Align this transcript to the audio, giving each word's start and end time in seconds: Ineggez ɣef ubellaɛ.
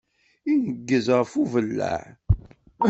Ineggez 0.51 1.07
ɣef 1.17 1.31
ubellaɛ. 1.41 2.03